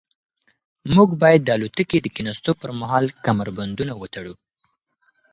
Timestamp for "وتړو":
3.97-4.33